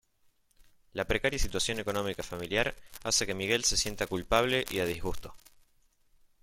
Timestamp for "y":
4.71-4.79